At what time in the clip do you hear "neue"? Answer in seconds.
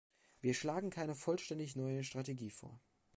1.75-2.03